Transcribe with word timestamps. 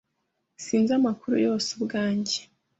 Sinzi 0.63 0.91
amakuru 0.99 1.35
yose 1.45 1.67
ubwanjye. 1.77 2.37